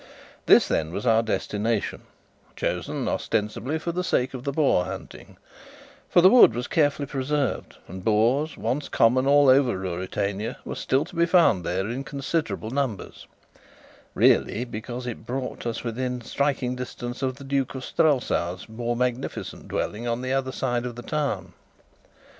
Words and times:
This, 0.47 0.67
then, 0.67 0.91
was 0.91 1.05
our 1.05 1.21
destination; 1.21 2.01
chosen 2.55 3.07
ostensibly 3.07 3.77
for 3.77 3.91
the 3.91 4.03
sake 4.03 4.33
of 4.33 4.45
the 4.45 4.51
boar 4.51 4.85
hunting 4.85 5.37
(for 6.09 6.21
the 6.21 6.29
wood 6.31 6.55
was 6.55 6.65
carefully 6.65 7.05
preserved, 7.05 7.77
and 7.87 8.03
boars, 8.03 8.57
once 8.57 8.89
common 8.89 9.27
all 9.27 9.47
over 9.47 9.77
Ruritania, 9.77 10.57
were 10.65 10.73
still 10.73 11.05
to 11.05 11.15
be 11.15 11.27
found 11.27 11.63
there 11.63 11.87
in 11.87 12.03
considerable 12.03 12.71
numbers), 12.71 13.27
really 14.15 14.65
because 14.65 15.05
it 15.05 15.27
brought 15.27 15.67
us 15.67 15.83
within 15.83 16.19
striking 16.21 16.75
distance 16.75 17.21
of 17.21 17.35
the 17.35 17.43
Duke 17.43 17.75
of 17.75 17.85
Strelsau's 17.85 18.67
more 18.67 18.95
magnificent 18.95 19.67
dwelling 19.67 20.07
on 20.07 20.23
the 20.23 20.33
other 20.33 20.51
side 20.51 20.87
of 20.87 20.95
the 20.95 21.03
town. 21.03 21.53